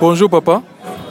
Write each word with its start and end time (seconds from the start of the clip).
bonjour 0.00 0.30
papa 0.30 0.62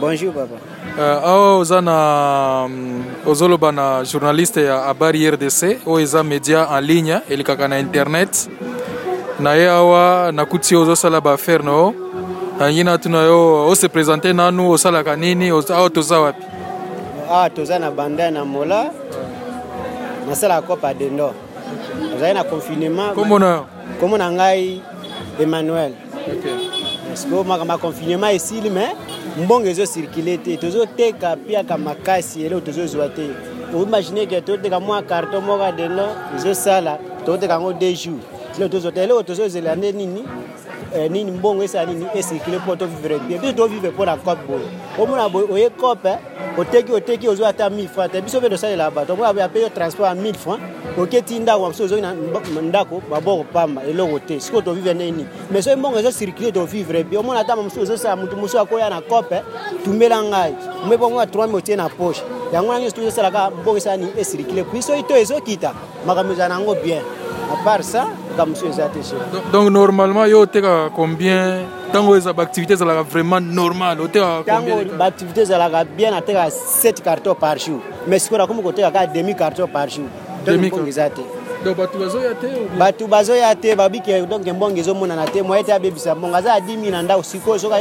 bonjour 0.00 0.32
papa 0.32 0.56
uh, 0.96 1.28
awa 1.28 1.58
oza 1.58 1.80
na 1.80 2.64
um, 2.66 3.04
ozoloba 3.26 3.72
na 3.72 4.04
journaliste 4.04 4.56
ya 4.62 4.78
habari 4.80 5.30
rdc 5.30 5.62
oyo 5.86 6.00
eza 6.04 6.22
média 6.22 6.66
en 6.78 6.84
ligne 6.84 7.20
elekaka 7.30 7.68
na 7.68 7.78
internet 7.78 8.48
na 9.40 9.54
ye 9.54 9.68
awa 9.68 10.32
nakuti 10.32 10.74
yo 10.74 10.82
ozosala 10.82 11.20
baaffaire 11.20 11.64
na 11.64 11.70
yo 11.70 11.94
yangi 12.60 12.84
natuna 12.84 13.18
yo 13.22 13.66
ose 13.68 13.88
présente 13.88 14.32
nanu 14.32 14.70
osalaka 14.70 15.16
nini 15.16 15.48
awa 15.48 15.90
toza 15.90 16.20
wapi 16.20 16.42
awa 17.28 17.44
ah, 17.44 17.50
toza 17.50 17.78
na 17.78 17.90
banda 17.90 18.30
na 18.30 18.44
mola 18.44 18.90
nasalaka 20.28 20.66
cope 20.66 20.86
adendo 20.86 21.34
ozali 22.16 22.34
na 22.34 22.44
confinement 22.44 23.14
kombo 23.14 23.38
na 23.38 23.46
yo 23.50 23.66
kombo 24.00 24.18
na 24.18 24.30
ngai 24.30 24.80
emmanuel 25.40 25.92
okay. 26.32 26.59
parceke 27.10 27.46
makambo 27.46 27.72
ya 27.72 27.78
confinement 27.78 28.34
esili 28.36 28.70
me 28.70 28.86
mbongo 29.42 29.68
ezocirkule 29.68 30.38
te 30.42 30.56
tozoteka 30.56 31.36
piaka 31.36 31.78
makasi 31.78 32.44
eloko 32.46 32.66
tozozwa 32.66 33.08
te 33.14 33.26
oimagine 33.74 34.26
ke 34.26 34.40
toteka 34.42 34.80
mwa 34.80 35.02
carton 35.02 35.44
moko 35.44 35.64
adeno 35.64 36.06
ezosala 36.36 36.98
toteka 37.26 37.54
yango 37.54 37.72
deux 37.72 37.94
jours 37.96 38.24
eloko 38.56 38.68
tozoteka 38.68 39.02
eloko 39.02 39.22
tozozela 39.22 39.76
nde 39.76 39.92
nini 39.92 40.24
eh, 40.94 41.08
nini 41.10 41.30
mbongo 41.30 41.62
esala 41.62 41.92
nini 41.92 42.06
esirikile 42.14 42.58
mpo 42.58 42.76
tovivre 42.76 43.18
bien 43.18 43.40
biso 43.40 43.52
tovivre 43.52 43.90
mpona 43.90 44.16
cope 44.16 44.40
boye 44.48 44.66
omona 44.98 45.28
boye 45.28 45.46
oye 45.52 45.70
cope 45.70 46.16
oteki 46.58 46.92
oteki 46.92 47.28
ozwi 47.28 47.44
ata 47.46 47.68
1000 47.68 47.88
franc 47.88 48.12
te 48.12 48.18
eh, 48.18 48.24
biso 48.24 48.40
mpe 48.40 48.48
tosalela 48.48 48.90
bato 48.90 49.12
omona 49.12 49.32
boye 49.32 49.44
apeyo 49.44 49.68
transport 49.68 50.08
ya 50.08 50.14
1000 50.14 50.34
franc 50.34 50.60
oketi 50.98 51.38
ndako 51.38 51.60
mosusu 51.64 51.84
ozongi 51.84 52.02
na 52.02 52.14
ndako 52.62 53.02
baboko 53.10 53.44
pamba 53.44 53.82
eloko 53.82 54.18
te 54.18 54.40
sikoyo 54.40 54.62
tovivre 54.62 54.94
nini 54.94 55.26
mais 55.50 55.64
soki 55.64 55.76
mbongo 55.76 55.98
ezosirikile 55.98 56.52
tovivre 56.52 57.04
bien 57.04 57.20
omona 57.20 57.40
ata 57.40 57.56
mosusu 57.56 57.82
ozosala 57.82 58.16
motu 58.16 58.36
mosusu 58.36 58.58
akoya 58.60 58.90
na 58.90 59.00
cope 59.00 59.42
tumela 59.84 60.22
ngai 60.22 60.54
mwe 60.86 60.96
mpo 60.96 61.06
omona 61.06 61.24
3000 61.24 61.54
otie 61.56 61.76
na 61.76 61.88
poche 61.88 62.22
yango 62.52 62.68
wana 62.68 62.80
nyonso 62.84 62.96
tozosalaka 62.96 63.50
mbongo 63.50 63.76
esala 63.76 63.96
nini 63.96 64.10
esirikile 64.18 64.64
puis 64.64 64.86
soki 64.86 65.02
to 65.02 65.16
ezokita 65.16 65.72
makambo 66.06 66.32
ezala 66.32 66.48
na 66.48 66.54
yango 66.60 66.74
bien 66.74 67.02
apart 67.52 67.82
ça 67.84 68.04
likambo 68.40 68.50
mosusu 68.50 68.66
eza 68.68 68.88
te 68.88 69.00
chéri 69.02 69.42
donc 69.52 69.70
normalement 69.70 70.24
yo 70.26 70.40
otekaka 70.40 70.90
combien 70.94 71.62
ntango 71.88 72.16
eza 72.16 72.32
baactivité 72.32 72.72
ezalaka 72.74 73.02
vraiment 73.02 73.40
normal 73.40 74.00
otekantango 74.00 74.84
baactivité 74.98 75.42
ezalaka 75.42 75.84
bien 75.84 76.12
atekaka 76.14 76.50
7 76.50 77.02
carton 77.02 77.34
par 77.34 77.58
jour 77.58 77.80
mais 78.06 78.18
sikoyo 78.20 78.42
nakomi 78.42 78.62
koteka 78.62 78.90
kaka 78.90 79.06
demi 79.08 79.34
carton 79.34 79.66
par 79.68 79.88
jour 79.88 80.06
donc 80.46 80.86
eza 80.88 81.10
te 81.10 81.22
bato 82.78 83.06
bazoya 83.06 83.54
te 83.54 83.74
babiki 83.74 84.10
donc 84.28 84.46
mbongo 84.46 84.76
ezomonana 84.78 85.24
te 85.26 85.42
moye 85.42 85.62
te 85.64 85.72
abebisa 85.72 86.14
mbongo 86.14 86.36
aza 86.36 86.50
ya 86.54 86.60
10 86.60 86.90
na 86.90 87.02
ndako 87.02 87.22
sikoyo 87.22 87.58
soki 87.58 87.74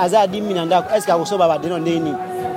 aza 0.00 0.18
ya 0.20 0.26
10 0.26 0.54
na 0.54 0.64
ndako 0.64 0.96
estce 0.96 1.12
akosoba 1.12 1.48
badeno 1.48 1.78
ndeni 1.78 2.14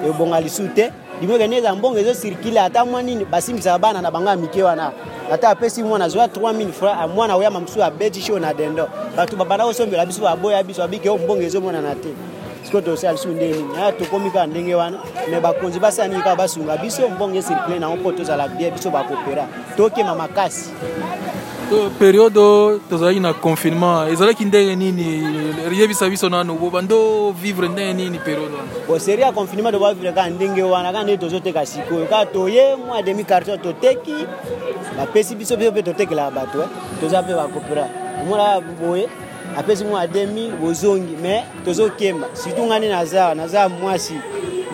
ebonga 0.08 0.40
lisu 0.42 0.68
te 0.76 0.90
liboke 1.22 1.48
nde 1.48 1.58
eza 1.58 1.76
mbongo 1.76 2.00
ezosirkile 2.00 2.60
ata 2.62 2.86
mwa 2.86 3.02
nini 3.04 3.26
basimbisaka 3.26 3.80
bana 3.80 4.02
na 4.02 4.12
bango 4.12 4.30
ya 4.30 4.36
mike 4.36 4.64
wana 4.64 4.92
ata 5.32 5.50
apesi 5.50 5.84
mwana 5.84 6.06
azwa 6.06 6.26
3000 6.28 6.72
franc 6.72 7.12
mwana 7.16 7.36
oyamba 7.36 7.60
mosusu 7.60 7.84
abeti 7.84 8.22
sho 8.22 8.40
na 8.40 8.54
dendo 8.54 8.90
bato 9.18 9.36
babandaka 9.36 9.68
kosombela 9.68 10.06
biso 10.06 10.22
baboya 10.22 10.64
biso 10.64 10.82
babike 10.82 11.10
o 11.10 11.14
oh, 11.14 11.18
mbongo 11.18 11.42
ezomonana 11.44 11.96
te 11.96 12.10
sikoyo 12.64 12.82
tosala 12.86 13.14
biso 13.14 13.30
ndeni 13.30 13.64
aya 13.78 13.88
ah, 13.88 13.92
tokomi 13.92 14.32
kaka 14.32 14.48
ndenge 14.48 14.76
wana 14.76 15.00
me 15.30 15.40
bakonzi 15.40 15.80
basala 15.80 16.08
nini 16.08 16.22
kaka 16.22 16.36
basunga 16.36 16.78
biso 16.78 17.10
mbongo 17.10 17.36
esirkule 17.38 17.80
nango 17.80 17.96
mpo 17.98 18.12
tozala 18.12 18.48
bien 18.48 18.72
biso 18.74 18.90
bakopera 18.92 19.48
tokema 19.78 20.16
makasi 20.16 20.70
periode 22.00 22.40
oyo 22.40 22.80
tozalaki 22.90 23.20
na 23.20 23.34
confinement 23.34 24.12
ezalaki 24.12 24.46
ndenge 24.46 24.76
nini 24.76 25.06
yebisa 25.74 26.10
biso 26.10 26.30
nano 26.30 26.54
bandovivre 26.56 27.68
ndenge 27.68 27.94
nini 28.04 28.20
periode 28.20 28.54
wana 28.56 28.70
boseri 28.88 29.22
ya 29.22 29.32
confinement 29.32 29.74
tobavivre 29.74 30.12
kaka 30.12 30.30
ndenge 30.30 30.64
wana 30.64 30.92
kaka 30.92 31.04
ndenge 31.04 31.18
tozoteka 31.22 31.66
sikoyo 31.66 32.06
kaka 32.06 32.26
toye 32.26 32.76
mwa 32.76 33.02
demi 33.02 33.24
carton 33.24 33.60
toteki 33.60 34.16
bapesi 34.98 35.36
biso 35.36 35.58
biso 35.58 35.72
mpe 35.72 35.84
totekelaka 35.84 36.32
bato 36.32 36.62
eh. 36.62 36.68
tozala 37.02 37.22
mpe 37.24 37.34
bakopera 37.34 37.88
omona 38.22 38.60
boye 38.62 39.10
apesi 39.58 39.84
mwa 39.84 40.08
demi 40.08 40.52
bozongi 40.62 41.16
me 41.18 41.44
tozokemba 41.66 42.28
surtout 42.34 42.68
ngani 42.68 42.90
nazara 42.90 43.36
nazara 43.36 43.70
mwasi 43.70 44.14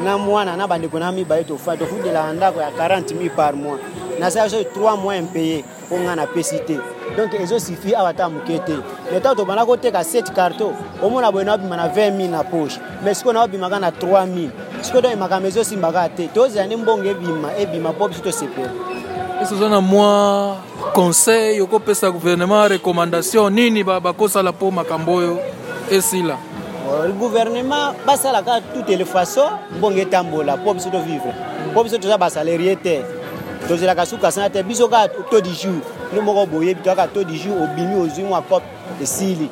na 0.04 0.18
mwana 0.18 0.56
na 0.58 0.68
bandeko 0.68 1.00
na 1.00 1.12
mibale 1.12 1.44
tofa 1.44 1.78
tofudelaka 1.78 2.34
ndako 2.34 2.62
ya 2.62 2.70
40 2.70 3.02
000 3.02 3.30
par 3.36 3.56
mois 3.56 3.82
nasala 4.20 4.50
so 4.50 4.62
3 4.62 4.98
mois 4.98 5.20
impayé 5.22 5.64
mpo 5.88 6.00
ngai 6.00 6.16
napesi 6.16 6.60
te 6.60 6.80
donk 7.18 7.34
ezosifie 7.34 7.96
awa 7.98 8.10
ata 8.10 8.30
moke 8.30 8.60
te 8.60 8.78
le 9.14 9.20
temps 9.20 9.36
tobanda 9.38 9.66
koteka 9.66 10.00
7 10.02 10.34
carton 10.34 10.74
omona 11.04 11.32
boye 11.32 11.46
naobima 11.46 11.78
na 11.78 11.88
20 11.88 12.12
000 12.20 12.30
na 12.30 12.44
poche 12.44 12.80
mais 13.04 13.18
sikoyo 13.18 13.34
naobimaka 13.34 13.80
na 13.80 13.92
3 13.92 14.26
000 14.26 14.50
sikoyo 14.82 15.02
to 15.02 15.18
makambo 15.18 15.48
ezosimbaka 15.48 16.10
te 16.10 16.28
tozela 16.28 16.66
nde 16.66 16.76
mbongo 16.76 17.10
ebima 17.10 17.58
ebima 17.58 17.92
mpo 17.92 18.08
biso 18.08 18.22
tosepela 18.22 18.72
ezoza 19.42 19.70
na 19.70 19.82
mwa 19.82 20.56
conseil 20.94 21.62
okopesa 21.62 22.12
gouvernement 22.12 22.70
recommandation 22.70 23.54
nini 23.54 23.84
bakosala 23.84 24.52
mpo 24.52 24.72
makambo 24.72 25.14
oyo 25.16 25.40
esila 25.92 26.38
euh, 27.06 27.12
gouvernement 27.12 27.94
basala 28.06 28.42
kaka 28.42 28.62
toute 28.74 28.96
le 28.98 29.06
façon 29.06 29.48
mbongo 29.78 30.00
etambola 30.00 30.58
mpo 30.58 30.74
biso 30.74 30.90
tovivre 30.90 31.34
mpo 31.72 31.84
biso 31.84 31.98
toza 32.00 32.18
basalerie 32.18 32.76
te 32.76 33.02
tozelaka 33.68 34.06
sukasana 34.06 34.50
te 34.50 34.64
biso 34.64 34.88
kaka 34.88 35.08
taux 35.10 35.42
du 35.42 35.54
jour 35.54 35.82
no 36.16 36.22
moko 36.22 36.46
boyebi 36.48 36.82
to 36.82 36.90
kaka 36.90 37.08
taux 37.08 37.24
du 37.24 37.36
jour 37.38 37.62
obimi 37.64 37.94
ozwi 38.02 38.24
mwa 38.24 38.42
cop 38.42 38.64
esili 39.02 39.50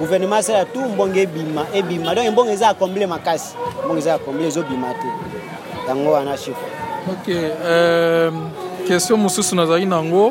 gouvernement 0.00 0.38
asala 0.40 0.64
tu 0.64 0.80
mbongo 0.80 1.14
ebima 1.18 1.64
ebima 1.74 2.14
donc 2.14 2.28
mbongo 2.32 2.50
eza 2.50 2.68
akomble 2.70 3.06
makasi 3.06 3.54
mbongo 3.84 3.98
eza 3.98 4.14
akomble 4.14 4.46
ezobima 4.48 4.92
te 4.94 5.08
yango 5.88 6.10
wana 6.12 6.36
chiffre 6.36 6.66
ok 7.12 7.32
um... 7.70 8.50
question 8.92 9.16
mosusu 9.20 9.56
nazalaki 9.56 9.86
nango 9.86 10.26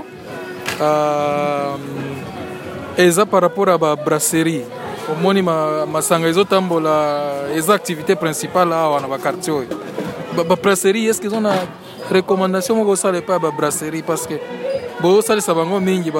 uh, 0.77 1.79
eza 2.97 3.25
par 3.25 3.41
rapport 3.41 3.69
ya 3.71 3.77
babrasserie 3.77 4.61
omoni 5.11 5.41
masanga 5.91 6.27
ezotambola 6.27 7.21
eza 7.57 7.73
activité 7.73 8.15
principale 8.15 8.73
awa 8.75 8.99
na 9.01 9.07
bakartier 9.07 9.53
oyo 9.55 9.69
babrasserie 10.47 11.09
eske 11.09 11.25
eza 11.27 11.39
na 11.39 11.55
recommandation 12.11 12.77
moko 12.77 12.91
osala 12.91 13.17
epai 13.17 13.33
ya 13.35 13.39
babrasserie 13.39 14.03
parce 14.03 14.27
que 14.29 14.37
bosalisa 15.01 15.53
bango 15.53 15.79
mingi 15.79 16.11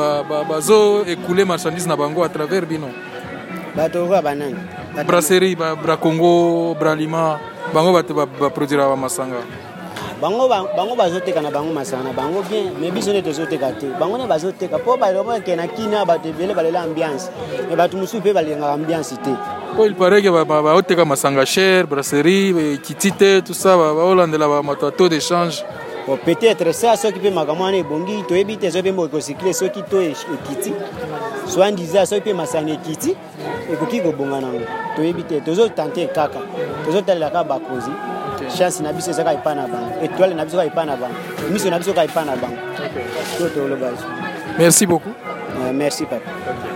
bazoekule 0.50 1.46
marchandise 1.46 1.88
na 1.88 1.96
bango 1.96 2.24
à 2.24 2.30
travers 2.30 2.66
bino 2.66 2.90
bato 3.76 4.04
oyo 4.04 4.18
abanani 4.18 4.58
brasserie 5.08 5.56
bracongo 5.56 6.74
bralima 6.80 7.38
bango 7.74 7.94
bato 7.94 8.14
baproduiraka 8.14 8.90
bamasanga 8.90 9.40
bango 10.22 10.48
bango 10.48 10.96
bazoteka 10.96 11.42
na 11.42 11.50
bango 11.50 11.74
masanga 11.74 12.04
na 12.04 12.12
bango 12.14 12.44
bien 12.44 12.80
me 12.80 12.92
biso 12.92 13.10
nde 13.10 13.22
tozoteka 13.24 13.72
te 13.74 13.88
bango 14.00 14.18
nde 14.22 14.28
bazoteka 14.30 14.78
mpo 14.78 14.94
balobake 14.98 15.56
na 15.58 15.66
kini 15.68 15.96
ya 15.98 16.06
bato 16.06 16.30
ebele 16.30 16.54
balela 16.54 16.82
ambiance 16.84 17.32
me 17.70 17.76
bato 17.76 17.98
mosusu 17.98 18.18
mpe 18.22 18.30
balingaka 18.34 18.70
ambiance 18.74 19.16
te 19.18 19.34
po 19.76 19.84
il 19.86 19.96
paraît 19.96 20.22
que 20.22 20.30
baoteka 20.30 21.04
masanga 21.06 21.44
chere 21.46 21.88
brasserie 21.88 22.54
ekiti 22.76 23.12
te 23.14 23.40
tout 23.42 23.54
ça 23.56 23.76
baolandela 23.76 24.48
bamato 24.48 24.86
ya 24.86 24.92
taux 24.92 25.10
d'échange 25.10 25.64
bon, 26.06 26.18
peut-être 26.24 26.72
ça 26.72 26.96
soki 26.96 27.18
mpe 27.20 27.32
makambo 27.34 27.64
wana 27.64 27.78
ebongi 27.78 28.22
toyebi 28.28 28.58
te 28.58 28.70
soki 28.70 28.80
mpe 28.92 28.92
mbo 28.92 29.06
ekosikle 29.08 29.54
soki 29.54 29.82
to 29.90 30.02
ekiti 30.02 30.72
soandiza 31.48 32.06
soki 32.06 32.30
mpe 32.30 32.34
masanga 32.38 32.74
ekiti 32.74 33.16
ekoki 33.74 34.02
kobonga 34.02 34.42
nango 34.42 34.62
toyebi 34.96 35.24
te 35.24 35.40
tozotante 35.42 36.06
kaka 36.14 36.40
tozotalela 36.86 37.32
kaka 37.32 37.44
bakonzi 37.50 37.92
chance 38.50 38.82
na 38.82 38.92
biso 38.94 39.12
ezaka 39.14 39.34
epai 39.38 39.56
na 39.56 39.68
bango 39.68 39.94
étoile 40.02 40.34
na 40.36 40.46
biso 40.46 40.58
ka 40.58 40.66
epai 40.66 40.86
na 40.86 40.96
bango 40.96 41.18
miso 41.52 41.70
na 41.70 41.78
biso 41.78 41.94
ka 41.94 42.04
epai 42.08 42.26
na 42.26 42.36
bango 42.42 42.58
to 43.38 43.46
tolo 43.54 43.76
merci 44.58 44.86
beaucoup 44.86 45.16
euh, 45.60 45.72
merci 45.74 46.06
papa 46.06 46.26
okay. 46.48 46.71